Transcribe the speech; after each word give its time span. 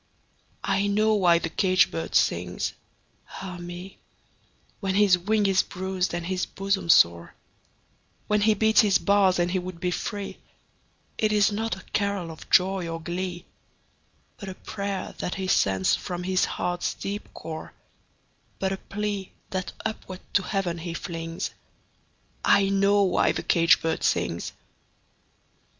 I 0.63 0.87
know 0.87 1.13
why 1.13 1.37
the 1.37 1.51
caged 1.51 1.91
bird 1.91 2.15
sings, 2.15 2.73
ah 3.43 3.57
me, 3.59 3.99
When 4.79 4.95
his 4.95 5.15
wing 5.15 5.45
is 5.45 5.61
bruised 5.61 6.11
and 6.15 6.25
his 6.25 6.47
bosom 6.47 6.89
sore, 6.89 7.35
When 8.25 8.41
he 8.41 8.55
beats 8.55 8.81
his 8.81 8.97
bars 8.97 9.37
and 9.37 9.51
he 9.51 9.59
would 9.59 9.79
be 9.79 9.91
free; 9.91 10.39
It 11.19 11.31
is 11.31 11.51
not 11.51 11.75
a 11.75 11.83
carol 11.93 12.31
of 12.31 12.49
joy 12.49 12.87
or 12.89 12.99
glee, 12.99 13.45
But 14.37 14.49
a 14.49 14.55
prayer 14.55 15.13
that 15.19 15.35
he 15.35 15.45
sends 15.47 15.93
from 15.93 16.23
his 16.23 16.45
heart's 16.45 16.95
deep 16.95 17.31
core, 17.35 17.73
But 18.57 18.71
a 18.71 18.77
plea, 18.77 19.31
that 19.51 19.71
upward 19.85 20.21
to 20.33 20.41
Heaven 20.41 20.79
he 20.79 20.95
flings 20.95 21.51
I 22.43 22.69
know 22.69 23.03
why 23.03 23.33
the 23.33 23.43
caged 23.43 23.83
bird 23.83 24.01
sings! 24.01 24.51